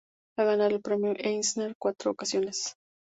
[0.39, 2.75] Ha ganado el Premio Eisner en cuatro ocasiones.